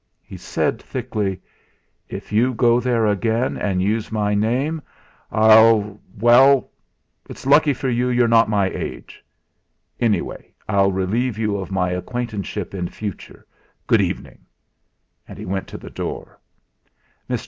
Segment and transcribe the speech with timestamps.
[0.23, 1.39] He said thickly:
[2.09, 4.81] "If you go there again and use my name,
[5.31, 6.71] I'll Well,
[7.29, 9.23] it's lucky for you you're not my age.
[9.99, 13.45] Anyway I'll relieve you of my acquaintanceship in future.
[13.85, 14.39] Good evening!"
[15.27, 16.39] and he went to the door.
[17.29, 17.39] Mr.